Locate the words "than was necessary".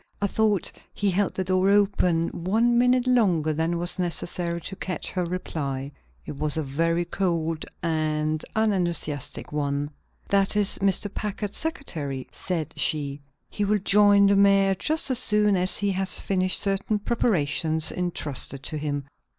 3.53-4.59